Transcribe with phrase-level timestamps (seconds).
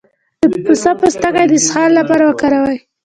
[0.51, 2.77] د پسته پوستکی د اسهال لپاره وکاروئ